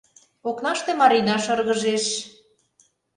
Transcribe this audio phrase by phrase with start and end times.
[0.49, 2.05] Окнаште Марина шыргыжеш.